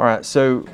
All 0.00 0.06
right, 0.06 0.24
so 0.24 0.64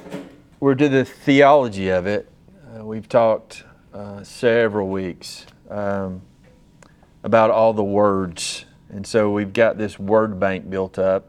we're 0.60 0.76
to 0.76 0.88
the 0.88 1.04
theology 1.04 1.88
of 1.88 2.06
it. 2.06 2.30
Uh, 2.64 2.84
we've 2.84 3.08
talked 3.08 3.64
uh, 3.92 4.22
several 4.22 4.88
weeks 4.88 5.46
um, 5.68 6.22
about 7.24 7.50
all 7.50 7.72
the 7.72 7.82
words. 7.82 8.66
And 8.88 9.04
so 9.04 9.32
we've 9.32 9.52
got 9.52 9.78
this 9.78 9.98
word 9.98 10.38
bank 10.38 10.70
built 10.70 10.96
up. 10.96 11.26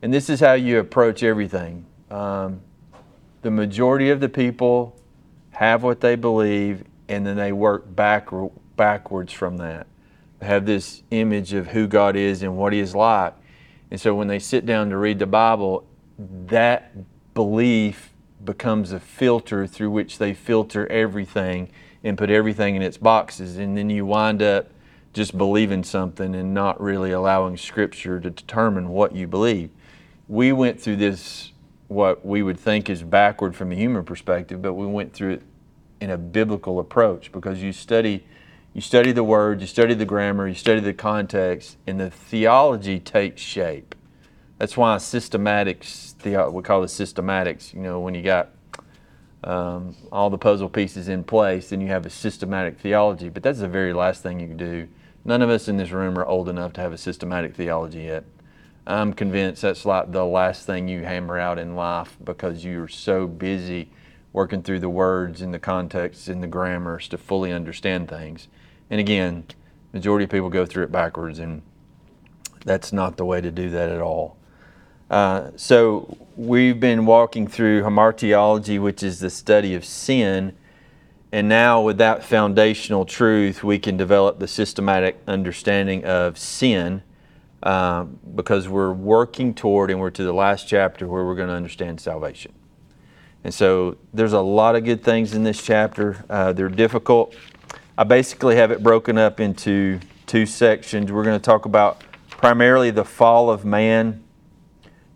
And 0.00 0.10
this 0.10 0.30
is 0.30 0.40
how 0.40 0.54
you 0.54 0.78
approach 0.78 1.22
everything. 1.22 1.84
Um, 2.10 2.62
the 3.42 3.50
majority 3.50 4.08
of 4.08 4.20
the 4.20 4.30
people 4.30 4.98
have 5.50 5.82
what 5.82 6.00
they 6.00 6.16
believe, 6.16 6.82
and 7.08 7.26
then 7.26 7.36
they 7.36 7.52
work 7.52 7.94
back, 7.94 8.30
backwards 8.76 9.34
from 9.34 9.58
that. 9.58 9.86
They 10.38 10.46
have 10.46 10.64
this 10.64 11.02
image 11.10 11.52
of 11.52 11.66
who 11.66 11.86
God 11.88 12.16
is 12.16 12.42
and 12.42 12.56
what 12.56 12.72
He 12.72 12.78
is 12.78 12.94
like. 12.94 13.34
And 13.90 14.00
so 14.00 14.14
when 14.14 14.28
they 14.28 14.38
sit 14.38 14.64
down 14.64 14.88
to 14.88 14.96
read 14.96 15.18
the 15.18 15.26
Bible, 15.26 15.86
that 16.18 16.92
belief 17.34 18.12
becomes 18.44 18.92
a 18.92 19.00
filter 19.00 19.66
through 19.66 19.90
which 19.90 20.18
they 20.18 20.34
filter 20.34 20.86
everything 20.88 21.70
and 22.04 22.18
put 22.18 22.30
everything 22.30 22.74
in 22.74 22.82
its 22.82 22.96
boxes. 22.96 23.56
And 23.56 23.76
then 23.76 23.90
you 23.90 24.04
wind 24.04 24.42
up 24.42 24.68
just 25.12 25.36
believing 25.36 25.84
something 25.84 26.34
and 26.34 26.54
not 26.54 26.80
really 26.80 27.12
allowing 27.12 27.56
Scripture 27.56 28.18
to 28.18 28.30
determine 28.30 28.88
what 28.88 29.14
you 29.14 29.26
believe. 29.26 29.70
We 30.28 30.52
went 30.52 30.80
through 30.80 30.96
this, 30.96 31.52
what 31.88 32.24
we 32.24 32.42
would 32.42 32.58
think 32.58 32.88
is 32.88 33.02
backward 33.02 33.54
from 33.54 33.72
a 33.72 33.74
human 33.74 34.04
perspective, 34.04 34.62
but 34.62 34.74
we 34.74 34.86
went 34.86 35.12
through 35.12 35.34
it 35.34 35.42
in 36.00 36.10
a 36.10 36.18
biblical 36.18 36.80
approach 36.80 37.30
because 37.30 37.62
you 37.62 37.72
study. 37.72 38.24
You 38.74 38.80
study 38.80 39.12
the 39.12 39.22
word, 39.22 39.60
you 39.60 39.66
study 39.66 39.92
the 39.92 40.06
grammar, 40.06 40.48
you 40.48 40.54
study 40.54 40.80
the 40.80 40.94
context, 40.94 41.76
and 41.86 42.00
the 42.00 42.08
theology 42.08 42.98
takes 42.98 43.42
shape. 43.42 43.94
That's 44.62 44.76
why 44.76 44.94
systematics, 44.94 46.14
we 46.52 46.62
call 46.62 46.84
it 46.84 46.86
systematics, 46.86 47.74
you 47.74 47.80
know, 47.80 47.98
when 47.98 48.14
you 48.14 48.22
got 48.22 48.50
um, 49.42 49.96
all 50.12 50.30
the 50.30 50.38
puzzle 50.38 50.68
pieces 50.68 51.08
in 51.08 51.24
place, 51.24 51.70
then 51.70 51.80
you 51.80 51.88
have 51.88 52.06
a 52.06 52.10
systematic 52.10 52.78
theology. 52.78 53.28
But 53.28 53.42
that's 53.42 53.58
the 53.58 53.66
very 53.66 53.92
last 53.92 54.22
thing 54.22 54.38
you 54.38 54.46
can 54.46 54.56
do. 54.56 54.86
None 55.24 55.42
of 55.42 55.50
us 55.50 55.66
in 55.66 55.78
this 55.78 55.90
room 55.90 56.16
are 56.16 56.24
old 56.24 56.48
enough 56.48 56.74
to 56.74 56.80
have 56.80 56.92
a 56.92 56.96
systematic 56.96 57.56
theology 57.56 58.02
yet. 58.02 58.22
I'm 58.86 59.14
convinced 59.14 59.62
that's 59.62 59.84
like 59.84 60.12
the 60.12 60.24
last 60.24 60.64
thing 60.64 60.86
you 60.86 61.02
hammer 61.02 61.40
out 61.40 61.58
in 61.58 61.74
life 61.74 62.16
because 62.22 62.64
you're 62.64 62.86
so 62.86 63.26
busy 63.26 63.90
working 64.32 64.62
through 64.62 64.78
the 64.78 64.88
words 64.88 65.42
and 65.42 65.52
the 65.52 65.58
context 65.58 66.28
and 66.28 66.40
the 66.40 66.46
grammars 66.46 67.08
to 67.08 67.18
fully 67.18 67.50
understand 67.50 68.08
things. 68.08 68.46
And 68.90 69.00
again, 69.00 69.44
majority 69.92 70.22
of 70.22 70.30
people 70.30 70.50
go 70.50 70.66
through 70.66 70.84
it 70.84 70.92
backwards, 70.92 71.40
and 71.40 71.62
that's 72.64 72.92
not 72.92 73.16
the 73.16 73.24
way 73.24 73.40
to 73.40 73.50
do 73.50 73.68
that 73.70 73.90
at 73.90 74.00
all. 74.00 74.36
Uh, 75.10 75.50
so 75.56 76.16
we've 76.36 76.80
been 76.80 77.06
walking 77.06 77.46
through 77.46 77.82
hamartiology, 77.82 78.80
which 78.80 79.02
is 79.02 79.20
the 79.20 79.30
study 79.30 79.74
of 79.74 79.84
sin. 79.84 80.56
And 81.30 81.48
now, 81.48 81.80
with 81.80 81.98
that 81.98 82.24
foundational 82.24 83.04
truth, 83.04 83.64
we 83.64 83.78
can 83.78 83.96
develop 83.96 84.38
the 84.38 84.48
systematic 84.48 85.18
understanding 85.26 86.04
of 86.04 86.38
sin 86.38 87.02
uh, 87.62 88.04
because 88.04 88.68
we're 88.68 88.92
working 88.92 89.54
toward, 89.54 89.90
and 89.90 90.00
we're 90.00 90.10
to 90.10 90.24
the 90.24 90.34
last 90.34 90.68
chapter 90.68 91.06
where 91.06 91.24
we're 91.24 91.34
going 91.34 91.48
to 91.48 91.54
understand 91.54 92.00
salvation. 92.00 92.52
And 93.44 93.52
so, 93.52 93.96
there's 94.12 94.34
a 94.34 94.40
lot 94.40 94.76
of 94.76 94.84
good 94.84 95.02
things 95.02 95.34
in 95.34 95.42
this 95.42 95.62
chapter. 95.62 96.24
Uh, 96.28 96.52
they're 96.52 96.68
difficult. 96.68 97.34
I 97.96 98.04
basically 98.04 98.56
have 98.56 98.70
it 98.70 98.82
broken 98.82 99.16
up 99.16 99.40
into 99.40 100.00
two 100.26 100.46
sections. 100.46 101.12
We're 101.12 101.24
going 101.24 101.38
to 101.38 101.44
talk 101.44 101.64
about 101.64 102.02
primarily 102.30 102.90
the 102.90 103.04
fall 103.04 103.50
of 103.50 103.64
man 103.64 104.22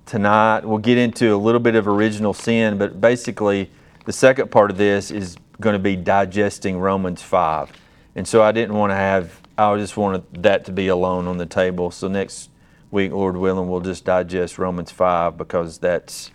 tonight. 0.06 0.64
We'll 0.64 0.78
get 0.78 0.96
into 0.96 1.34
a 1.34 1.36
little 1.36 1.60
bit 1.60 1.74
of 1.74 1.86
original 1.86 2.32
sin, 2.32 2.78
but 2.78 3.00
basically, 3.00 3.70
the 4.04 4.12
second 4.12 4.50
part 4.50 4.70
of 4.70 4.78
this 4.78 5.10
is 5.10 5.36
going 5.60 5.74
to 5.74 5.80
be 5.80 5.96
digesting 5.96 6.78
Romans 6.78 7.22
5. 7.22 7.72
And 8.14 8.26
so 8.26 8.42
I 8.42 8.52
didn't 8.52 8.74
want 8.74 8.92
to 8.92 8.96
have, 8.96 9.40
I 9.58 9.76
just 9.76 9.96
wanted 9.96 10.42
that 10.42 10.64
to 10.66 10.72
be 10.72 10.88
alone 10.88 11.26
on 11.26 11.38
the 11.38 11.46
table. 11.46 11.90
So 11.90 12.08
next 12.08 12.50
week, 12.90 13.12
Lord 13.12 13.36
willing, 13.36 13.68
we'll 13.68 13.80
just 13.80 14.04
digest 14.04 14.58
Romans 14.58 14.90
5 14.90 15.36
because 15.36 15.78
that's 15.78 16.30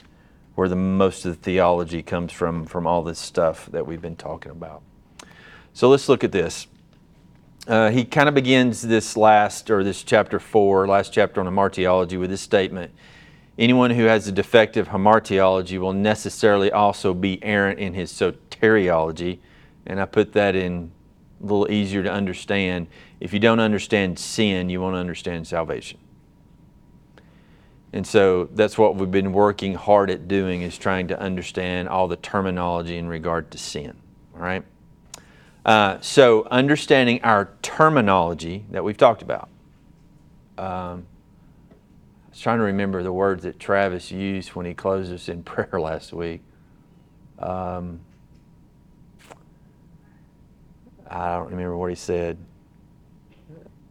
where 0.55 0.67
the 0.67 0.75
most 0.75 1.25
of 1.25 1.37
the 1.37 1.41
theology 1.41 2.03
comes 2.03 2.31
from, 2.31 2.65
from 2.65 2.85
all 2.85 3.01
this 3.01 3.19
stuff 3.19 3.67
that 3.71 3.87
we've 3.87 4.01
been 4.01 4.17
talking 4.17 4.51
about. 4.51 4.81
So 5.73 5.89
let's 5.89 6.09
look 6.09 6.23
at 6.23 6.31
this. 6.31 6.67
Uh, 7.67 7.89
he 7.89 8.03
kind 8.03 8.27
of 8.27 8.35
begins 8.35 8.81
this 8.81 9.15
last, 9.15 9.69
or 9.71 9.83
this 9.83 10.03
chapter 10.03 10.39
4, 10.39 10.87
last 10.87 11.13
chapter 11.13 11.39
on 11.39 11.47
hamartiology, 11.47 12.19
with 12.19 12.31
this 12.31 12.41
statement. 12.41 12.91
Anyone 13.61 13.91
who 13.91 14.05
has 14.05 14.27
a 14.27 14.31
defective 14.31 14.87
hamartiology 14.87 15.77
will 15.77 15.93
necessarily 15.93 16.71
also 16.71 17.13
be 17.13 17.41
errant 17.43 17.77
in 17.77 17.93
his 17.93 18.11
soteriology. 18.11 19.37
And 19.85 20.01
I 20.01 20.05
put 20.05 20.33
that 20.33 20.55
in 20.55 20.91
a 21.39 21.45
little 21.45 21.71
easier 21.71 22.01
to 22.01 22.11
understand. 22.11 22.87
If 23.19 23.33
you 23.33 23.39
don't 23.39 23.59
understand 23.59 24.17
sin, 24.17 24.71
you 24.71 24.81
won't 24.81 24.95
understand 24.95 25.45
salvation. 25.45 25.99
And 27.93 28.07
so 28.07 28.45
that's 28.45 28.79
what 28.79 28.95
we've 28.95 29.11
been 29.11 29.31
working 29.31 29.75
hard 29.75 30.09
at 30.09 30.27
doing 30.27 30.63
is 30.63 30.75
trying 30.75 31.09
to 31.09 31.19
understand 31.19 31.87
all 31.87 32.07
the 32.07 32.15
terminology 32.15 32.97
in 32.97 33.07
regard 33.07 33.51
to 33.51 33.59
sin. 33.59 33.95
All 34.33 34.41
right? 34.41 34.63
Uh, 35.63 35.99
so 36.01 36.47
understanding 36.49 37.21
our 37.21 37.51
terminology 37.61 38.65
that 38.71 38.83
we've 38.83 38.97
talked 38.97 39.21
about. 39.21 39.49
Um, 40.57 41.05
was 42.31 42.39
trying 42.39 42.59
to 42.59 42.63
remember 42.63 43.03
the 43.03 43.13
words 43.13 43.43
that 43.43 43.59
Travis 43.59 44.11
used 44.11 44.49
when 44.49 44.65
he 44.65 44.73
closed 44.73 45.13
us 45.13 45.29
in 45.29 45.43
prayer 45.43 45.79
last 45.79 46.13
week. 46.13 46.41
Um, 47.37 47.99
I 51.09 51.35
don't 51.35 51.51
remember 51.51 51.75
what 51.75 51.89
he 51.89 51.95
said. 51.95 52.37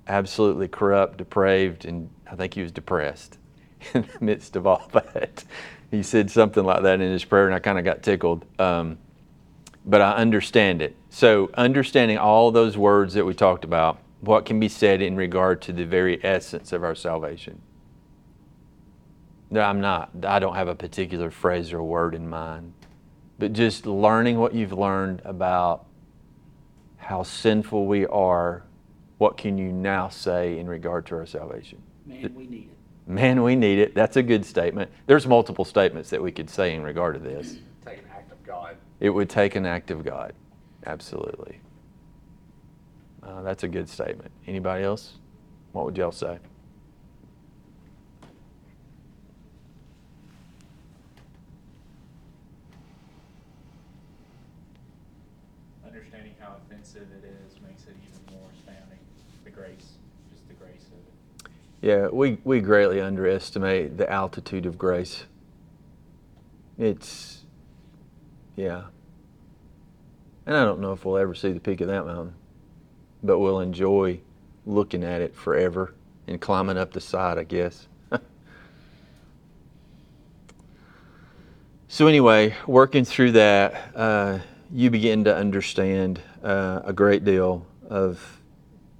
Absolutely 0.08 0.66
corrupt, 0.68 1.18
depraved, 1.18 1.84
and 1.84 2.08
I 2.30 2.34
think 2.34 2.54
he 2.54 2.62
was 2.62 2.72
depressed 2.72 3.38
in 3.94 4.02
the 4.02 4.24
midst 4.24 4.56
of 4.56 4.66
all 4.66 4.88
that. 4.92 5.44
He 5.90 6.02
said 6.02 6.30
something 6.30 6.64
like 6.64 6.82
that 6.82 7.00
in 7.00 7.12
his 7.12 7.24
prayer, 7.24 7.46
and 7.46 7.54
I 7.54 7.58
kind 7.58 7.78
of 7.78 7.84
got 7.84 8.02
tickled. 8.02 8.44
Um, 8.58 8.98
but 9.84 10.00
I 10.00 10.12
understand 10.12 10.82
it. 10.82 10.94
So, 11.10 11.50
understanding 11.54 12.18
all 12.18 12.50
those 12.50 12.76
words 12.76 13.14
that 13.14 13.24
we 13.24 13.34
talked 13.34 13.64
about, 13.64 13.98
what 14.20 14.44
can 14.44 14.60
be 14.60 14.68
said 14.68 15.02
in 15.02 15.16
regard 15.16 15.62
to 15.62 15.72
the 15.72 15.84
very 15.84 16.22
essence 16.24 16.72
of 16.72 16.84
our 16.84 16.94
salvation. 16.94 17.60
No, 19.50 19.60
I'm 19.62 19.80
not. 19.80 20.10
I 20.24 20.38
don't 20.38 20.54
have 20.54 20.68
a 20.68 20.74
particular 20.74 21.30
phrase 21.30 21.72
or 21.72 21.82
word 21.82 22.14
in 22.14 22.28
mind. 22.28 22.72
But 23.38 23.52
just 23.52 23.86
learning 23.86 24.38
what 24.38 24.54
you've 24.54 24.72
learned 24.72 25.22
about 25.24 25.86
how 26.98 27.22
sinful 27.22 27.86
we 27.86 28.06
are, 28.06 28.62
what 29.18 29.36
can 29.36 29.58
you 29.58 29.72
now 29.72 30.08
say 30.08 30.58
in 30.58 30.68
regard 30.68 31.06
to 31.06 31.16
our 31.16 31.26
salvation? 31.26 31.82
Man, 32.06 32.32
we 32.34 32.46
need 32.46 32.70
it. 32.70 33.10
Man, 33.10 33.42
we 33.42 33.56
need 33.56 33.78
it. 33.78 33.94
That's 33.94 34.16
a 34.16 34.22
good 34.22 34.44
statement. 34.44 34.90
There's 35.06 35.26
multiple 35.26 35.64
statements 35.64 36.10
that 36.10 36.22
we 36.22 36.30
could 36.30 36.48
say 36.48 36.74
in 36.74 36.82
regard 36.82 37.14
to 37.14 37.20
this. 37.20 37.56
Take 37.84 37.98
an 37.98 38.04
act 38.14 38.30
of 38.30 38.42
God. 38.44 38.76
It 39.00 39.10
would 39.10 39.30
take 39.30 39.56
an 39.56 39.64
act 39.66 39.90
of 39.90 40.04
God. 40.04 40.34
Absolutely. 40.86 41.58
Uh, 43.22 43.42
that's 43.42 43.64
a 43.64 43.68
good 43.68 43.88
statement. 43.88 44.30
Anybody 44.46 44.84
else? 44.84 45.14
What 45.72 45.86
would 45.86 45.96
y'all 45.96 46.12
say? 46.12 46.38
Yeah, 61.82 62.08
we, 62.08 62.38
we 62.44 62.60
greatly 62.60 63.00
underestimate 63.00 63.96
the 63.96 64.10
altitude 64.10 64.66
of 64.66 64.76
grace. 64.76 65.24
It's, 66.78 67.40
yeah. 68.54 68.84
And 70.44 70.56
I 70.56 70.64
don't 70.64 70.80
know 70.80 70.92
if 70.92 71.04
we'll 71.04 71.16
ever 71.16 71.34
see 71.34 71.52
the 71.52 71.60
peak 71.60 71.80
of 71.80 71.88
that 71.88 72.04
mountain, 72.04 72.34
but 73.22 73.38
we'll 73.38 73.60
enjoy 73.60 74.20
looking 74.66 75.02
at 75.02 75.22
it 75.22 75.34
forever 75.34 75.94
and 76.26 76.38
climbing 76.40 76.76
up 76.76 76.92
the 76.92 77.00
side, 77.00 77.38
I 77.38 77.44
guess. 77.44 77.88
so, 81.88 82.06
anyway, 82.06 82.54
working 82.66 83.04
through 83.04 83.32
that, 83.32 83.90
uh, 83.94 84.38
you 84.70 84.90
begin 84.90 85.24
to 85.24 85.34
understand 85.34 86.20
uh, 86.44 86.82
a 86.84 86.92
great 86.92 87.24
deal 87.24 87.66
of 87.88 88.38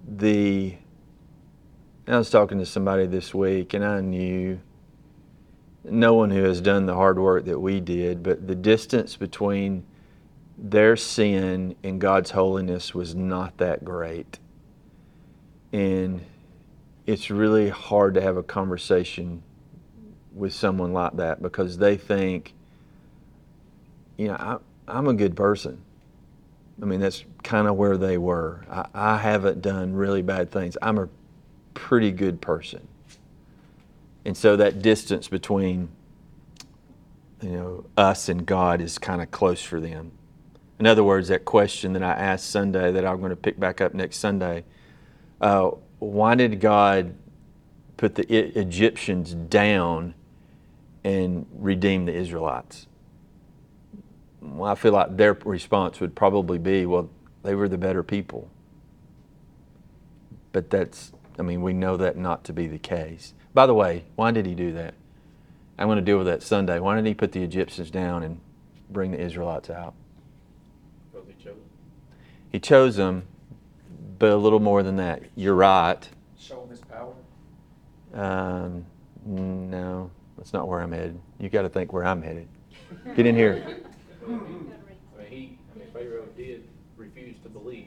the 0.09 0.77
I 2.07 2.19
was 2.19 2.31
talking 2.31 2.59
to 2.59 2.67
somebody 2.67 3.07
this 3.07 3.35
week, 3.35 3.75
and 3.75 3.85
I 3.85 4.01
knew 4.01 4.61
no 5.85 6.15
one 6.15 6.31
who 6.31 6.43
has 6.45 6.61
done 6.61 6.87
the 6.87 6.95
hard 6.95 7.19
work 7.19 7.45
that 7.45 7.59
we 7.59 7.81
did, 7.81 8.23
but 8.23 8.47
the 8.47 8.55
distance 8.55 9.17
between 9.17 9.85
their 10.59 10.97
sin 10.97 11.75
and 11.83 12.01
God's 12.01 12.31
holiness 12.33 12.95
was 12.95 13.15
not 13.15 13.57
that 13.59 13.85
great. 13.85 14.39
And 15.73 16.23
it's 17.07 17.31
really 17.31 17.71
hard 17.71 18.15
to 18.15 18.21
have 18.21 18.37
a 18.37 18.43
conversation 18.43 19.43
with 20.35 20.53
someone 20.53 20.93
like 20.93 21.17
that 21.17 21.43
because 21.43 21.79
they 21.79 21.97
think 21.97 22.55
you 24.21 24.29
know, 24.29 24.35
I, 24.35 24.59
I'm 24.87 25.09
a 25.09 25.15
good 25.15 25.35
person. 25.35 25.81
I 26.83 26.85
mean, 26.85 27.01
that's 27.01 27.25
kind 27.43 27.67
of 27.67 27.77
where 27.77 27.97
they 27.97 28.19
were. 28.19 28.67
I, 28.71 28.85
I 28.93 29.17
haven't 29.17 29.63
done 29.63 29.95
really 29.95 30.21
bad 30.21 30.51
things. 30.51 30.77
I'm 30.83 30.99
a 30.99 31.09
pretty 31.75 32.13
good 32.13 32.41
person. 32.41 32.87
And 34.25 34.37
so 34.37 34.57
that 34.57 34.83
distance 34.83 35.29
between, 35.29 35.89
you 37.41 37.51
know, 37.51 37.85
us 37.97 38.29
and 38.29 38.45
God 38.45 38.81
is 38.81 38.99
kind 38.99 39.23
of 39.23 39.31
close 39.31 39.63
for 39.63 39.81
them. 39.81 40.13
In 40.79 40.87
other 40.87 41.05
words, 41.05 41.29
that 41.29 41.45
question 41.45 41.93
that 41.95 42.03
I 42.03 42.13
asked 42.13 42.51
Sunday 42.51 42.93
that 42.93 43.05
I'm 43.05 43.19
going 43.19 43.31
to 43.31 43.37
pick 43.37 43.59
back 43.59 43.81
up 43.81 43.95
next 43.95 44.19
Sunday 44.19 44.65
uh, 45.41 45.71
why 45.99 46.35
did 46.35 46.61
God 46.61 47.15
put 47.97 48.15
the 48.15 48.59
Egyptians 48.59 49.35
down 49.35 50.15
and 51.05 51.47
redeem 51.53 52.07
the 52.07 52.15
Israelites? 52.15 52.87
Well, 54.41 54.71
I 54.71 54.75
feel 54.75 54.93
like 54.93 55.17
their 55.17 55.35
response 55.45 56.01
would 56.01 56.15
probably 56.15 56.59
be, 56.59 56.87
well, 56.87 57.11
they 57.43 57.55
were 57.55 57.69
the 57.69 57.79
better 57.79 58.03
people. 58.03 58.51
But 60.53 60.71
that's, 60.71 61.13
I 61.39 61.43
mean, 61.43 61.63
we 61.63 61.73
know 61.73 61.97
that 61.97 62.17
not 62.17 62.45
to 62.45 62.53
be 62.53 62.67
the 62.67 62.79
case. 62.79 63.35
By 63.55 63.67
the 63.67 63.75
way, 63.75 64.05
why 64.17 64.31
did 64.31 64.47
he 64.47 64.55
do 64.55 64.73
that? 64.73 64.95
I'm 65.79 65.87
going 65.89 65.97
to 65.97 66.05
deal 66.05 66.19
with 66.19 66.27
that 66.27 66.43
Sunday. 66.43 66.79
Why 66.79 66.97
did 66.97 67.07
he 67.07 67.15
put 67.15 67.33
the 67.33 67.43
Egyptians 67.43 67.91
down 67.91 68.23
and 68.23 68.41
bring 68.91 69.13
the 69.13 69.21
Israelites 69.21 69.71
out? 69.71 69.95
Because 71.11 71.27
he 71.27 71.43
chose. 71.43 71.57
He 72.53 72.61
chose 72.61 72.97
them, 72.97 73.27
but 74.19 74.31
a 74.31 74.37
little 74.37 74.61
more 74.61 74.83
than 74.83 74.97
that. 74.97 75.23
You're 75.37 75.55
right. 75.55 76.07
Show 76.39 76.63
him 76.63 76.69
his 76.69 76.81
power. 76.81 77.15
Um, 78.13 78.85
no, 79.25 80.11
that's 80.37 80.53
not 80.53 80.69
where 80.69 80.81
I'm 80.81 80.93
headed. 80.93 81.19
You 81.39 81.49
got 81.49 81.63
to 81.63 81.69
think 81.69 81.93
where 81.93 82.05
I'm 82.05 82.21
headed. 82.23 82.49
Get 83.17 83.25
in 83.27 83.35
here. 83.35 83.65
I 84.23 84.29
mean, 84.29 84.73
he, 85.29 85.59
I 85.75 85.79
mean, 85.79 85.89
Pharaoh 85.93 86.27
did 86.37 86.69
refuse 86.97 87.37
to 87.43 87.49
believe. 87.49 87.87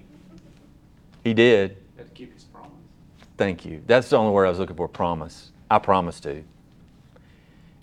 He 1.24 1.34
did. 1.34 1.78
Had 1.98 2.08
to 2.08 2.14
keep 2.14 2.34
his 2.34 2.44
promise. 2.46 2.72
Thank 3.44 3.66
you. 3.66 3.82
That's 3.86 4.10
the 4.10 4.16
only 4.18 4.32
word 4.32 4.46
I 4.46 4.50
was 4.50 4.60
looking 4.60 4.78
for. 4.78 4.88
Promise. 4.88 5.52
I 5.70 5.78
promise 5.78 6.22
to. 6.22 6.46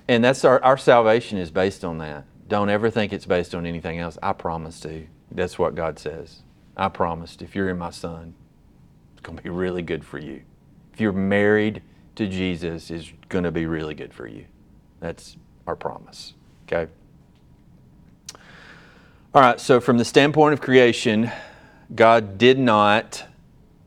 And 0.09 0.25
that's 0.25 0.43
our, 0.43 0.65
our 0.65 0.79
salvation 0.79 1.37
is 1.37 1.51
based 1.51 1.85
on 1.85 1.99
that. 1.99 2.25
Don't 2.49 2.71
ever 2.71 2.89
think 2.89 3.13
it's 3.13 3.27
based 3.27 3.55
on 3.55 3.67
anything 3.67 3.99
else. 3.99 4.17
I 4.23 4.33
promise 4.33 4.81
to. 4.81 5.07
That's 5.31 5.59
what 5.59 5.75
God 5.75 5.99
says. 5.99 6.45
I 6.79 6.89
promised 6.89 7.43
if 7.43 7.55
you're 7.55 7.69
in 7.69 7.77
my 7.77 7.91
son, 7.91 8.33
it's 9.13 9.21
going 9.21 9.37
to 9.37 9.43
be 9.43 9.51
really 9.51 9.83
good 9.83 10.03
for 10.03 10.17
you. 10.17 10.41
If 10.95 11.01
you're 11.03 11.13
married 11.13 11.83
to 12.17 12.27
Jesus, 12.27 12.91
it's 12.91 13.13
going 13.29 13.45
to 13.45 13.53
be 13.53 13.67
really 13.67 13.95
good 13.95 14.15
for 14.15 14.27
you. 14.27 14.47
That's 14.99 15.37
our 15.67 15.77
promise. 15.77 16.33
Okay? 16.67 16.91
All 19.35 19.43
right, 19.43 19.61
so 19.61 19.79
from 19.79 19.99
the 19.99 20.07
standpoint 20.07 20.55
of 20.55 20.63
creation, 20.63 21.31
God 21.95 22.39
did 22.39 22.59
not 22.59 23.27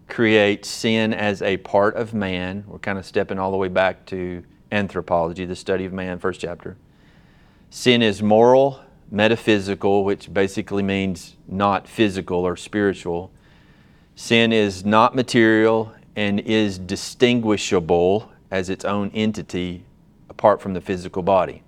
create 0.08 0.66
sin 0.66 1.14
as 1.14 1.42
a 1.42 1.58
part 1.58 1.96
of 1.96 2.14
man. 2.14 2.64
We're 2.68 2.80
kind 2.80 2.98
of 2.98 3.06
stepping 3.06 3.40
all 3.40 3.52
the 3.52 3.58
way 3.58 3.68
back 3.68 4.06
to 4.08 4.44
anthropology, 4.72 5.46
the 5.46 5.56
study 5.56 5.86
of 5.86 5.94
man, 5.94 6.20
first 6.20 6.42
chapter. 6.42 6.78
Sin 7.70 8.02
is 8.02 8.22
moral, 8.22 8.80
metaphysical, 9.10 10.04
which 10.04 10.34
basically 10.34 10.84
means 10.84 11.38
not 11.48 11.88
physical 11.88 12.40
or 12.40 12.56
spiritual. 12.56 13.32
Sin 14.16 14.52
is 14.52 14.86
not 14.86 15.16
material 15.16 15.94
and 16.16 16.40
is 16.40 16.78
distinguishable 16.78 18.32
as 18.52 18.70
its 18.70 18.86
own 18.86 19.10
entity 19.14 19.84
apart 20.30 20.62
from 20.62 20.74
the 20.74 20.82
physical 20.82 21.24
body. 21.24 21.64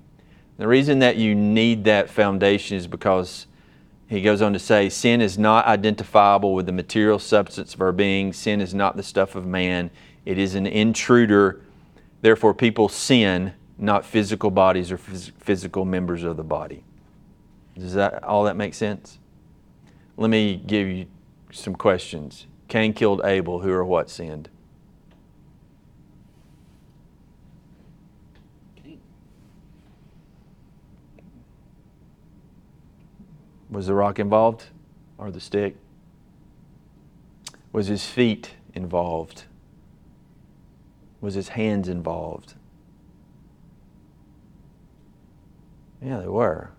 The 0.58 0.68
reason 0.68 1.00
that 1.00 1.18
you 1.18 1.36
need 1.36 1.84
that 1.86 2.10
foundation 2.10 2.78
is 2.78 2.88
because 2.88 3.48
he 4.08 4.22
goes 4.22 4.42
on 4.42 4.54
to 4.54 4.60
say, 4.60 4.90
Sin 4.90 5.22
is 5.22 5.38
not 5.38 5.66
identifiable 5.66 6.54
with 6.54 6.66
the 6.66 6.72
material 6.72 7.20
substance 7.20 7.74
of 7.74 7.82
our 7.82 7.92
being. 7.92 8.34
Sin 8.34 8.62
is 8.62 8.74
not 8.74 8.98
the 8.98 9.04
stuff 9.04 9.36
of 9.36 9.46
man. 9.46 9.90
It 10.26 10.38
is 10.38 10.56
an 10.56 10.68
intruder. 10.68 11.62
Therefore, 12.22 12.54
people 12.54 12.88
sin, 12.88 13.54
not 13.78 14.06
physical 14.06 14.52
bodies 14.52 14.92
or 14.92 14.98
phys- 14.98 15.32
physical 15.40 15.86
members 15.86 16.24
of 16.24 16.38
the 16.38 16.44
body. 16.44 16.84
Does 17.78 17.94
that 17.94 18.24
all 18.24 18.44
that 18.46 18.56
make 18.56 18.74
sense? 18.74 19.20
Let 20.18 20.30
me 20.30 20.56
give 20.56 20.88
you 20.88 21.08
some 21.52 21.76
questions. 21.76 22.48
Cain 22.68 22.94
killed 22.94 23.22
Abel, 23.24 23.60
who 23.60 23.72
or 23.72 23.84
what 23.84 24.10
sinned? 24.10 24.50
Was 33.76 33.88
the 33.88 33.94
rock 33.94 34.20
involved 34.20 34.68
or 35.18 35.32
the 35.32 35.42
stick? 35.42 35.76
Was 37.74 37.88
his 37.88 38.06
feet 38.06 38.52
involved? 38.74 39.44
Was 41.20 41.34
his 41.34 41.50
hands 41.50 41.90
involved? 41.90 42.54
Yeah, 46.02 46.22
they 46.22 46.28
were. 46.30 46.70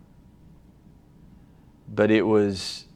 But 1.95 2.11
it 2.11 2.23
was 2.23 2.87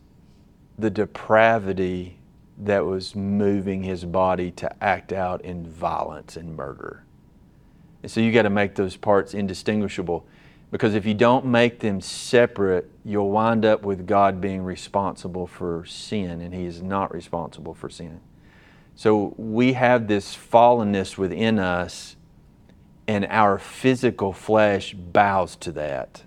the 0.78 0.88
depravity 0.88 2.16
that 2.56 2.86
was 2.86 3.14
moving 3.14 3.82
his 3.82 4.06
body 4.06 4.50
to 4.52 4.82
act 4.82 5.12
out 5.12 5.42
in 5.42 5.66
violence 5.66 6.38
and 6.38 6.56
murder. 6.56 7.04
And 8.02 8.10
so 8.10 8.22
you 8.22 8.32
got 8.32 8.42
to 8.42 8.50
make 8.50 8.76
those 8.76 8.96
parts 8.96 9.34
indistinguishable 9.34 10.24
because 10.70 10.94
if 10.94 11.04
you 11.04 11.14
don't 11.14 11.44
make 11.44 11.80
them 11.80 12.00
separate, 12.00 12.90
you'll 13.04 13.30
wind 13.30 13.64
up 13.64 13.82
with 13.82 14.06
God 14.06 14.40
being 14.40 14.62
responsible 14.62 15.46
for 15.46 15.84
sin, 15.84 16.40
and 16.40 16.54
He 16.54 16.64
is 16.64 16.80
not 16.80 17.12
responsible 17.12 17.74
for 17.74 17.90
sin. 17.90 18.20
So 18.94 19.34
we 19.36 19.72
have 19.72 20.06
this 20.06 20.36
fallenness 20.36 21.18
within 21.18 21.58
us, 21.58 22.16
and 23.08 23.26
our 23.26 23.58
physical 23.58 24.32
flesh 24.32 24.94
bows 24.94 25.56
to 25.56 25.72
that. 25.72 26.22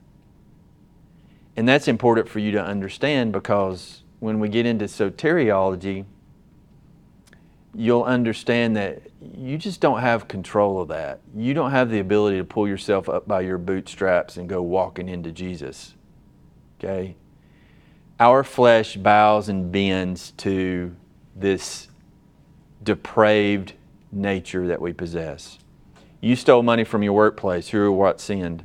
And 1.56 1.68
that's 1.68 1.88
important 1.88 2.28
for 2.28 2.40
you 2.40 2.52
to 2.52 2.64
understand 2.64 3.32
because 3.32 4.04
when 4.20 4.40
we 4.40 4.50
get 4.50 4.66
into 4.66 4.86
soteriology, 4.86 6.06
you'll 7.76 8.04
understand 8.04 8.76
that 8.76 9.02
you 9.36 9.58
just 9.58 9.80
don't 9.80 10.02
have 10.02 10.28
control 10.28 10.82
of 10.82 10.88
that. 10.90 11.22
You 11.36 11.54
don't 11.54 11.72
have 11.72 11.90
the 11.90 12.00
ability 12.00 12.38
to 12.38 12.44
pull 12.44 12.68
yourself 12.68 13.08
up 13.10 13.28
by 13.28 13.42
your 13.42 13.58
bootstraps 13.58 14.38
and 14.38 14.50
go 14.50 14.62
walking 14.62 15.10
into 15.10 15.32
Jesus. 15.32 15.96
Okay? 16.80 17.16
Our 18.20 18.44
flesh 18.44 18.96
bows 18.98 19.50
and 19.50 19.72
bends 19.72 20.32
to 20.38 20.96
this 21.36 21.88
depraved 22.84 23.74
nature 24.12 24.68
that 24.68 24.82
we 24.82 24.94
possess. 24.94 25.60
You 26.22 26.36
stole 26.36 26.64
money 26.64 26.84
from 26.84 27.04
your 27.04 27.14
workplace. 27.14 27.70
Who 27.70 27.80
or 27.80 27.92
what 27.92 28.20
sinned? 28.20 28.64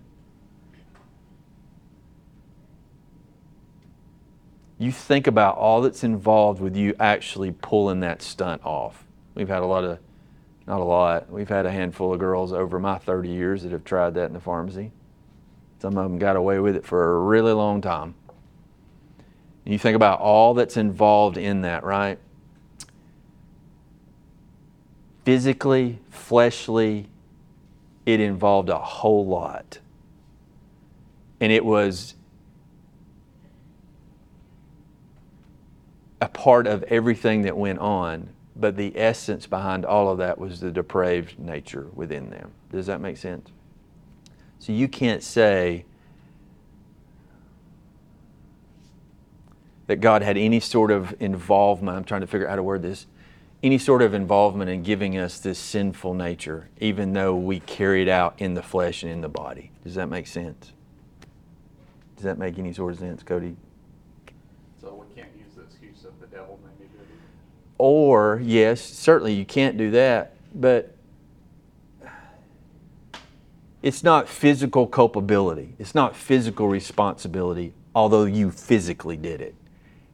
you 4.78 4.92
think 4.92 5.26
about 5.26 5.56
all 5.56 5.82
that's 5.82 6.04
involved 6.04 6.60
with 6.60 6.76
you 6.76 6.94
actually 7.00 7.50
pulling 7.50 8.00
that 8.00 8.22
stunt 8.22 8.64
off. 8.64 9.04
We've 9.34 9.48
had 9.48 9.62
a 9.62 9.66
lot 9.66 9.84
of, 9.84 9.98
not 10.68 10.80
a 10.80 10.84
lot, 10.84 11.30
we've 11.30 11.48
had 11.48 11.64
a 11.64 11.72
handful 11.72 12.12
of 12.12 12.20
girls 12.20 12.52
over 12.52 12.78
my 12.78 12.98
30 12.98 13.30
years 13.30 13.62
that 13.62 13.72
have 13.72 13.84
tried 13.84 14.14
that 14.14 14.26
in 14.26 14.34
the 14.34 14.40
pharmacy. 14.40 14.92
Some 15.80 15.96
of 15.96 16.04
them 16.04 16.18
got 16.18 16.36
away 16.36 16.58
with 16.58 16.76
it 16.76 16.84
for 16.84 17.16
a 17.16 17.20
really 17.20 17.52
long 17.52 17.80
time. 17.80 18.14
And 19.64 19.72
you 19.72 19.78
think 19.78 19.96
about 19.96 20.20
all 20.20 20.52
that's 20.52 20.76
involved 20.76 21.38
in 21.38 21.62
that, 21.62 21.84
right? 21.84 22.18
Physically, 25.24 26.00
fleshly, 26.10 27.08
it 28.04 28.20
involved 28.20 28.68
a 28.68 28.78
whole 28.78 29.26
lot. 29.26 29.78
And 31.40 31.50
it 31.50 31.64
was 31.64 32.14
a 36.20 36.28
part 36.28 36.66
of 36.66 36.82
everything 36.84 37.42
that 37.42 37.56
went 37.56 37.78
on, 37.78 38.28
but 38.58 38.76
the 38.76 38.92
essence 38.98 39.46
behind 39.46 39.84
all 39.84 40.10
of 40.10 40.18
that 40.18 40.38
was 40.38 40.60
the 40.60 40.70
depraved 40.70 41.38
nature 41.38 41.86
within 41.94 42.30
them. 42.30 42.50
Does 42.72 42.86
that 42.86 43.00
make 43.00 43.16
sense? 43.16 43.50
So 44.58 44.72
you 44.72 44.88
can't 44.88 45.22
say 45.22 45.84
that 49.86 49.96
God 49.96 50.22
had 50.22 50.36
any 50.36 50.60
sort 50.60 50.90
of 50.90 51.14
involvement. 51.20 51.96
I'm 51.96 52.04
trying 52.04 52.20
to 52.22 52.26
figure 52.26 52.46
out 52.46 52.50
how 52.50 52.56
to 52.56 52.62
word 52.62 52.82
this. 52.82 53.06
Any 53.62 53.78
sort 53.78 54.02
of 54.02 54.12
involvement 54.14 54.70
in 54.70 54.82
giving 54.82 55.16
us 55.16 55.38
this 55.38 55.58
sinful 55.58 56.14
nature, 56.14 56.68
even 56.80 57.12
though 57.12 57.34
we 57.34 57.60
carry 57.60 58.02
it 58.02 58.08
out 58.08 58.34
in 58.38 58.54
the 58.54 58.62
flesh 58.62 59.02
and 59.02 59.10
in 59.10 59.20
the 59.20 59.28
body. 59.28 59.70
Does 59.84 59.94
that 59.94 60.08
make 60.08 60.26
sense? 60.26 60.72
Does 62.16 62.24
that 62.24 62.38
make 62.38 62.58
any 62.58 62.72
sort 62.72 62.92
of 62.92 62.98
sense, 62.98 63.22
Cody? 63.22 63.56
So 64.80 64.94
we 64.94 65.20
can't 65.20 65.32
use 65.36 65.54
the 65.56 65.62
excuse 65.62 66.04
of 66.04 66.20
the 66.20 66.26
devil 66.26 66.58
it. 66.64 67.07
Or, 67.78 68.40
yes, 68.42 68.80
certainly 68.82 69.32
you 69.32 69.44
can't 69.44 69.78
do 69.78 69.92
that, 69.92 70.34
but 70.54 70.94
it's 73.82 74.02
not 74.02 74.28
physical 74.28 74.88
culpability. 74.88 75.74
It's 75.78 75.94
not 75.94 76.16
physical 76.16 76.68
responsibility. 76.68 77.72
although 77.94 78.24
you 78.24 78.50
physically 78.50 79.16
did 79.16 79.40
it. 79.40 79.56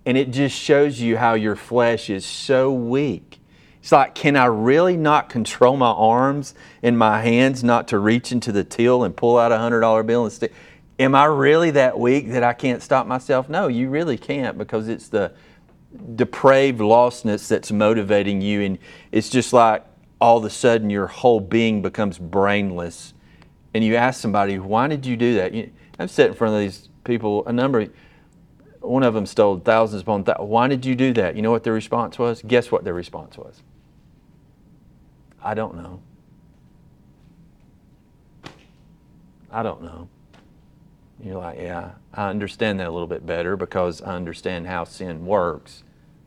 And 0.07 0.17
it 0.17 0.31
just 0.31 0.57
shows 0.57 1.01
you 1.01 1.19
how 1.19 1.35
your 1.35 1.55
flesh 1.57 2.09
is 2.09 2.25
so 2.25 2.73
weak. 2.73 3.41
It's 3.81 3.93
like, 3.93 4.15
can 4.15 4.37
I 4.37 4.47
really 4.47 4.97
not 4.97 5.29
control 5.29 5.77
my 5.77 5.91
arms 5.91 6.55
and 6.83 6.97
my 6.97 7.21
hands 7.21 7.63
not 7.63 7.89
to 7.89 7.99
reach 7.99 8.33
into 8.33 8.53
the 8.53 8.65
till 8.65 9.05
and 9.05 9.15
pull 9.15 9.39
out 9.39 9.53
a 9.53 9.59
hundred 9.59 9.81
dollar 9.81 10.03
bill 10.03 10.25
and 10.25 10.33
stick? 10.33 10.55
Am 10.99 11.15
I 11.15 11.27
really 11.27 11.73
that 11.73 11.99
weak 11.99 12.31
that 12.31 12.43
I 12.43 12.55
can't 12.55 12.83
stop 12.83 13.07
myself? 13.07 13.51
No, 13.51 13.69
you 13.69 13.91
really 13.91 14.17
can't 14.17 14.57
because 14.57 14.89
it's 14.89 15.09
the 15.09 15.33
depraved 16.15 16.81
lostness 16.81 17.49
that's 17.49 17.71
motivating 17.71 18.41
you. 18.41 18.63
And 18.63 18.79
it's 19.13 19.29
just 19.29 19.53
like 19.53 19.85
all 20.21 20.39
of 20.39 20.45
a 20.45 20.51
sudden 20.51 20.91
your 20.91 21.07
whole 21.07 21.41
being 21.41 21.83
becomes 21.83 22.19
brainless. 22.19 23.15
And 23.75 23.85
you 23.85 23.97
ask 23.97 24.21
somebody, 24.21 24.59
why 24.59 24.89
did 24.89 25.05
you 25.05 25.17
do 25.17 25.35
that? 25.35 25.53
You, 25.53 25.71
I've 25.99 26.11
sat 26.11 26.29
in 26.29 26.35
front 26.35 26.55
of 26.55 26.61
these 26.61 26.89
people, 27.05 27.47
a 27.47 27.53
number 27.53 27.89
one 28.81 29.03
of 29.03 29.15
them 29.15 29.27
stole 29.27 29.59
thousands 29.59 30.03
upon 30.03 30.25
thousands. 30.25 30.49
Why 30.49 30.69
did 30.69 30.85
you 30.85 30.95
do 30.95 31.13
that? 31.15 31.37
You 31.37 31.43
know 31.43 31.51
what 31.51 31.65
their 31.65 31.73
response 31.73 32.19
was? 32.19 32.43
Guess 32.43 32.71
what 32.71 32.85
their 32.85 32.95
response 32.95 33.37
was? 33.37 33.63
I 35.43 35.55
don't 35.55 35.77
know. 35.77 36.01
I 39.51 39.63
don't 39.63 39.83
know. 39.83 40.09
You're 41.25 41.39
like, 41.39 41.59
yeah, 41.59 41.93
I 42.13 42.29
understand 42.29 42.81
that 42.81 42.87
a 42.87 42.91
little 42.91 43.09
bit 43.09 43.25
better 43.25 43.57
because 43.57 44.03
I 44.03 44.15
understand 44.15 44.67
how 44.67 44.85
sin 44.85 45.25
works. 45.25 45.83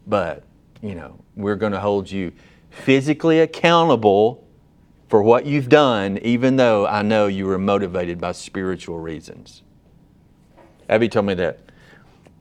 But, 0.07 0.43
you 0.81 0.95
know, 0.95 1.19
we're 1.35 1.55
going 1.55 1.73
to 1.73 1.79
hold 1.79 2.09
you 2.09 2.31
physically 2.71 3.39
accountable 3.39 4.43
for 5.07 5.21
what 5.21 5.45
you've 5.45 5.69
done, 5.69 6.17
even 6.23 6.55
though 6.55 6.87
I 6.87 7.03
know 7.03 7.27
you 7.27 7.45
were 7.45 7.59
motivated 7.59 8.19
by 8.19 8.31
spiritual 8.31 8.97
reasons. 8.97 9.61
Abby 10.89 11.09
told 11.09 11.27
me 11.27 11.35
that 11.35 11.59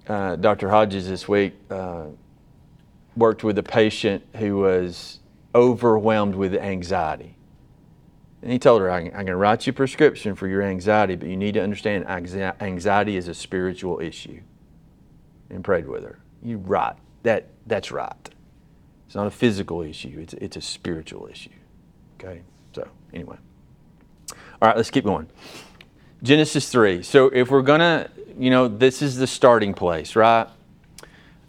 uh, 0.08 0.36
Dr. 0.36 0.70
Hodges 0.70 1.06
this 1.06 1.28
week 1.28 1.52
uh, 1.70 2.06
worked 3.16 3.44
with 3.44 3.58
a 3.58 3.62
patient 3.62 4.24
who 4.36 4.56
was 4.56 5.20
overwhelmed 5.54 6.34
with 6.34 6.54
anxiety. 6.54 7.35
And 8.42 8.52
he 8.52 8.58
told 8.58 8.80
her, 8.82 8.90
I'm 8.90 9.10
going 9.10 9.26
to 9.26 9.36
write 9.36 9.66
you 9.66 9.70
a 9.70 9.74
prescription 9.74 10.34
for 10.34 10.46
your 10.46 10.62
anxiety, 10.62 11.16
but 11.16 11.28
you 11.28 11.36
need 11.36 11.54
to 11.54 11.62
understand 11.62 12.06
anxiety 12.06 13.16
is 13.16 13.28
a 13.28 13.34
spiritual 13.34 14.00
issue. 14.00 14.40
And 15.48 15.64
prayed 15.64 15.86
with 15.86 16.02
her. 16.02 16.18
You 16.42 16.58
right. 16.58 16.96
That, 17.22 17.48
that's 17.66 17.90
right. 17.90 18.30
It's 19.06 19.14
not 19.14 19.26
a 19.26 19.30
physical 19.30 19.82
issue, 19.82 20.18
it's, 20.20 20.34
it's 20.34 20.56
a 20.56 20.60
spiritual 20.60 21.28
issue. 21.30 21.50
Okay? 22.18 22.42
So, 22.74 22.88
anyway. 23.12 23.36
All 24.32 24.68
right, 24.68 24.76
let's 24.76 24.90
keep 24.90 25.04
going. 25.04 25.28
Genesis 26.22 26.68
3. 26.70 27.02
So, 27.02 27.26
if 27.26 27.50
we're 27.50 27.62
going 27.62 27.80
to, 27.80 28.10
you 28.38 28.50
know, 28.50 28.68
this 28.68 29.02
is 29.02 29.16
the 29.16 29.26
starting 29.26 29.74
place, 29.74 30.16
right? 30.16 30.48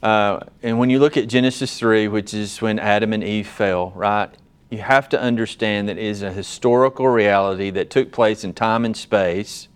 Uh, 0.04 0.42
and 0.62 0.78
when 0.78 0.90
you 0.90 1.00
look 1.00 1.18
at 1.18 1.28
Genesis 1.28 1.78
3, 1.80 2.08
which 2.08 2.34
is 2.34 2.62
when 2.62 2.78
Adam 2.80 3.14
and 3.14 3.24
Eve 3.24 3.48
fell, 3.48 3.92
right, 3.96 4.30
you 4.70 4.80
have 4.80 5.08
to 5.10 5.22
understand 5.22 5.88
that 5.88 5.98
it 5.98 6.04
is 6.04 6.22
a 6.22 6.32
historical 6.32 7.08
reality 7.08 7.70
that 7.72 7.90
took 7.90 8.12
place 8.12 8.44
in 8.44 8.54
time 8.54 8.84
and 8.84 8.96
space, 8.96 9.68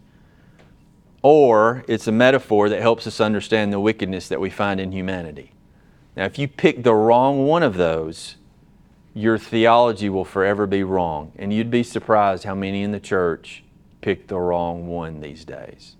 or 1.22 1.84
it's 1.88 2.08
a 2.08 2.12
metaphor 2.12 2.68
that 2.70 2.82
helps 2.82 3.08
us 3.08 3.22
understand 3.22 3.72
the 3.72 3.80
wickedness 3.80 4.28
that 4.28 4.42
we 4.42 4.50
find 4.50 4.80
in 4.80 4.92
humanity. 4.92 5.54
Now, 6.16 6.26
if 6.26 6.38
you 6.38 6.48
pick 6.48 6.84
the 6.84 6.94
wrong 6.94 7.46
one 7.46 7.64
of 7.64 7.76
those, 7.76 8.36
your 9.14 9.38
theology 9.38 10.10
will 10.10 10.26
forever 10.26 10.66
be 10.66 10.84
wrong. 10.84 11.32
And 11.38 11.54
you'd 11.54 11.72
be 11.72 11.84
surprised 11.84 12.44
how 12.44 12.56
many 12.56 12.82
in 12.82 12.92
the 12.92 13.00
church 13.00 13.64
pick 14.02 14.28
the 14.28 14.40
wrong 14.40 14.88
one 14.88 15.22
these 15.22 15.46
days. 15.46 15.96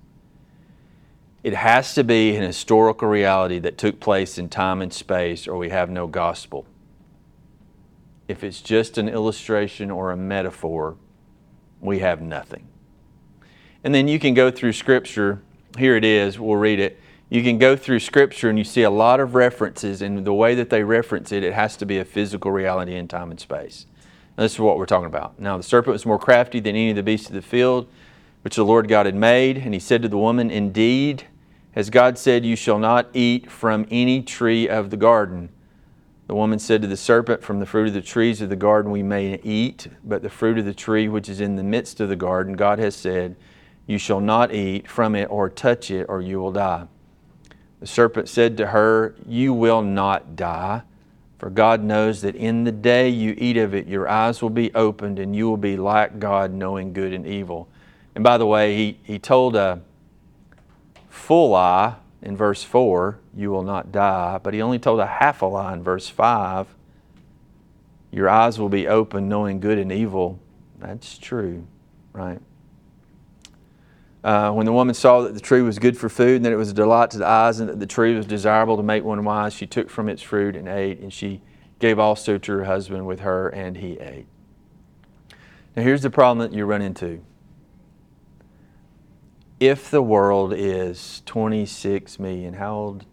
It 1.44 1.54
has 1.54 1.94
to 1.96 2.04
be 2.04 2.36
an 2.36 2.44
historical 2.44 3.08
reality 3.08 3.60
that 3.60 3.78
took 3.78 4.00
place 4.00 4.38
in 4.38 4.50
time 4.50 4.82
and 4.82 4.94
space, 4.94 5.48
or 5.48 5.58
we 5.58 5.70
have 5.70 5.90
no 5.90 6.08
gospel. 6.08 6.66
If 8.32 8.44
it's 8.44 8.62
just 8.62 8.98
an 8.98 9.10
illustration 9.10 9.92
or 9.92 10.12
a 10.12 10.18
metaphor, 10.18 10.96
we 11.82 12.00
have 12.00 12.22
nothing. 12.22 12.68
And 13.84 13.94
then 13.94 14.08
you 14.08 14.20
can 14.20 14.34
go 14.34 14.50
through 14.50 14.74
Scripture. 14.74 15.42
Here 15.78 15.96
it 15.96 16.06
is, 16.06 16.40
we'll 16.40 16.56
read 16.56 16.80
it. 16.80 17.00
You 17.30 17.44
can 17.44 17.58
go 17.58 17.76
through 17.76 18.00
Scripture 18.00 18.50
and 18.50 18.58
you 18.58 18.64
see 18.64 18.84
a 18.84 18.90
lot 18.90 19.20
of 19.20 19.36
references, 19.36 20.02
and 20.02 20.26
the 20.26 20.34
way 20.34 20.56
that 20.56 20.70
they 20.70 20.84
reference 20.84 21.32
it, 21.32 21.44
it 21.44 21.54
has 21.54 21.78
to 21.78 21.86
be 21.86 21.98
a 21.98 22.06
physical 22.06 22.52
reality 22.52 22.96
in 22.96 23.08
time 23.08 23.32
and 23.32 23.40
space. 23.40 23.86
And 24.38 24.46
this 24.46 24.54
is 24.54 24.60
what 24.60 24.78
we're 24.78 24.86
talking 24.86 25.08
about. 25.08 25.40
Now, 25.40 25.58
the 25.58 25.64
serpent 25.64 25.94
was 25.94 26.06
more 26.06 26.20
crafty 26.20 26.60
than 26.60 26.76
any 26.76 26.90
of 26.90 26.96
the 26.96 27.04
beasts 27.04 27.28
of 27.28 27.34
the 27.34 27.42
field 27.42 27.88
which 28.44 28.56
the 28.56 28.66
Lord 28.66 28.88
God 28.88 29.06
had 29.06 29.16
made. 29.16 29.58
And 29.58 29.74
he 29.74 29.80
said 29.80 30.02
to 30.02 30.08
the 30.08 30.18
woman, 30.18 30.50
Indeed, 30.50 31.28
as 31.76 31.90
God 31.90 32.18
said, 32.18 32.46
You 32.46 32.56
shall 32.56 32.80
not 32.80 33.10
eat 33.14 33.52
from 33.52 33.86
any 33.92 34.22
tree 34.22 34.68
of 34.68 34.90
the 34.90 34.98
garden. 34.98 35.50
The 36.32 36.36
woman 36.36 36.60
said 36.60 36.82
to 36.82 36.88
the 36.88 36.96
serpent, 36.96 37.44
From 37.44 37.60
the 37.60 37.66
fruit 37.66 37.90
of 37.90 37.94
the 37.94 38.02
trees 38.02 38.40
of 38.40 38.48
the 38.48 38.56
garden 38.56 38.90
we 38.90 39.04
may 39.04 39.38
eat, 39.44 39.90
but 40.02 40.22
the 40.22 40.30
fruit 40.30 40.58
of 40.58 40.64
the 40.64 40.74
tree 40.74 41.10
which 41.10 41.28
is 41.28 41.42
in 41.42 41.58
the 41.58 41.62
midst 41.64 42.00
of 42.00 42.08
the 42.08 42.16
garden, 42.16 42.54
God 42.54 42.80
has 42.80 42.96
said, 42.96 43.36
You 43.86 43.98
shall 43.98 44.22
not 44.22 44.54
eat 44.54 44.88
from 44.88 45.14
it 45.14 45.26
or 45.26 45.50
touch 45.50 45.92
it, 45.92 46.06
or 46.08 46.22
you 46.22 46.40
will 46.40 46.54
die. 46.54 46.88
The 47.82 47.86
serpent 47.88 48.30
said 48.30 48.56
to 48.56 48.68
her, 48.68 49.14
You 49.28 49.54
will 49.54 49.82
not 49.82 50.38
die. 50.38 50.84
For 51.38 51.50
God 51.50 51.84
knows 51.84 52.22
that 52.22 52.38
in 52.38 52.64
the 52.64 52.72
day 52.72 53.10
you 53.10 53.36
eat 53.38 53.58
of 53.58 53.74
it, 53.74 53.86
your 53.88 54.08
eyes 54.08 54.42
will 54.42 54.50
be 54.50 54.74
opened, 54.74 55.20
and 55.20 55.36
you 55.36 55.50
will 55.50 55.58
be 55.58 55.76
like 55.76 56.18
God, 56.18 56.54
knowing 56.54 56.94
good 56.94 57.12
and 57.12 57.28
evil. 57.28 57.68
And 58.16 58.24
by 58.24 58.38
the 58.38 58.46
way, 58.46 58.78
he, 58.78 59.00
he 59.04 59.20
told 59.20 59.58
a 59.58 59.82
full 61.10 61.50
lie 61.50 61.96
in 62.22 62.38
verse 62.38 62.64
4, 62.64 63.20
you 63.36 63.50
will 63.52 63.64
not 63.64 63.92
die, 63.92 64.40
but 64.42 64.54
he 64.54 64.62
only 64.62 64.80
told 64.80 65.00
a 65.00 65.06
half 65.06 65.42
a 65.42 65.46
lie 65.46 65.74
in 65.74 65.84
verse 65.84 66.08
5, 66.08 66.68
your 68.12 68.28
eyes 68.30 68.60
will 68.60 68.70
be 68.70 68.88
open 68.88 69.30
knowing 69.30 69.60
good 69.60 69.78
and 69.78 69.92
evil. 69.92 70.40
That's 70.80 71.18
true, 71.18 71.66
right? 72.12 72.40
Uh, 74.24 74.52
when 74.52 74.66
the 74.66 74.74
woman 74.74 74.94
saw 74.94 75.22
that 75.22 75.34
the 75.34 75.40
tree 75.40 75.62
was 75.62 75.80
good 75.80 75.98
for 75.98 76.10
food 76.10 76.38
and 76.38 76.46
that 76.46 76.52
it 76.52 76.58
was 76.58 76.70
a 76.72 76.74
delight 76.74 77.10
to 77.12 77.18
the 77.18 77.26
eyes 77.26 77.60
and 77.60 77.70
that 77.70 77.80
the 77.80 77.88
tree 77.88 78.16
was 78.16 78.26
desirable 78.26 78.78
to 78.78 78.84
make 78.84 79.04
one 79.04 79.24
wise, 79.24 79.54
she 79.54 79.66
took 79.66 79.90
from 79.90 80.10
its 80.10 80.22
fruit 80.22 80.56
and 80.56 80.68
ate, 80.68 81.00
and 81.00 81.12
she 81.12 81.42
gave 81.80 81.98
also 81.98 82.38
to 82.38 82.52
her 82.52 82.66
husband 82.66 83.08
with 83.08 83.22
her, 83.22 83.50
and 83.50 83.78
he 83.78 83.98
ate. 84.00 84.28
Now, 85.76 85.84
here's 85.84 86.02
the 86.02 86.10
problem 86.10 86.48
that 86.48 86.56
you 86.56 86.66
run 86.66 86.82
into 86.82 87.24
if 89.60 89.92
the 89.92 90.02
world 90.02 90.54
is 90.56 91.22
26 91.28 92.20
million, 92.20 92.56
how 92.56 92.74
old 92.74 93.06